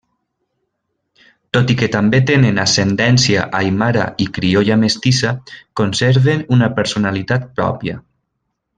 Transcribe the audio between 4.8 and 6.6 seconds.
mestissa, conserven